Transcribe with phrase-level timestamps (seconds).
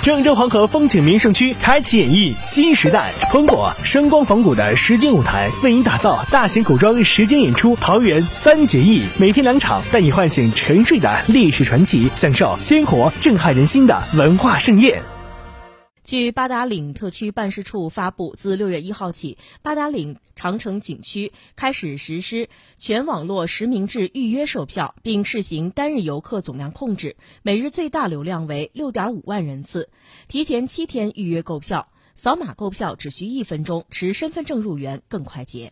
[0.00, 15.17] 郑州黄河风景名胜区开启演绎新时代，通过声光仿古的实景舞台，为您打造大型古装实景演出《桃园三结义》，每天两场，带你唤醒沉睡的历史传奇，享受鲜活震撼人心的文化盛宴。
[16.08, 22.48] 据八达岭特区办事处发布，自六月一号起，八达岭长城景区开始实施
[22.78, 29.90] 全网络实名制预约售票，并试行单日游客总量控制，每日最大流量为六点五万人次。
[30.28, 35.66] 提前七天预约购票，扫码购票只需一分钟，持身份证入园更快捷。